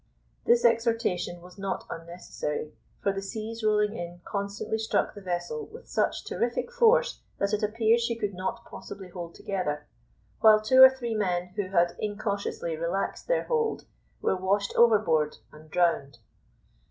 This 0.45 0.65
exhortation 0.65 1.41
was 1.41 1.59
not 1.59 1.85
unnecessary, 1.87 2.73
for 3.03 3.11
the 3.13 3.21
seas 3.21 3.63
rolling 3.63 3.95
in 3.95 4.19
constantly 4.25 4.79
struck 4.79 5.13
the 5.13 5.21
vessel 5.21 5.67
with 5.67 5.87
such 5.87 6.25
terrific 6.25 6.71
force, 6.71 7.19
that 7.37 7.53
it 7.53 7.61
appeared 7.61 7.99
she 7.99 8.15
could 8.15 8.33
not 8.33 8.65
possibly 8.65 9.09
hold 9.09 9.35
together, 9.35 9.85
while 10.39 10.59
two 10.59 10.81
or 10.81 10.89
three 10.89 11.13
men, 11.13 11.49
who 11.55 11.67
had 11.69 11.95
incautiously 11.99 12.75
relaxed 12.75 13.27
their 13.27 13.43
hold, 13.43 13.85
were 14.23 14.35
washed 14.35 14.73
overboard 14.75 15.37
and 15.51 15.69
drowned. 15.69 16.17